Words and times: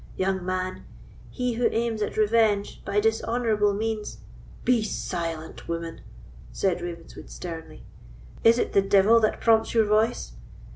Young 0.15 0.43
man, 0.43 0.85
he 1.29 1.53
who 1.53 1.67
aims 1.67 2.01
at 2.01 2.17
revenge 2.17 2.83
by 2.83 2.99
dishonourable 2.99 3.75
means——" 3.75 4.17
"Be 4.63 4.81
silent, 4.81 5.67
woman!" 5.67 6.01
said 6.51 6.81
Ravenswood, 6.81 7.29
sternly; 7.29 7.83
"is 8.43 8.57
it 8.57 8.73
the 8.73 8.81
devil 8.81 9.19
that 9.19 9.39
prompts 9.41 9.75
your 9.75 9.85
voice? 9.85 10.31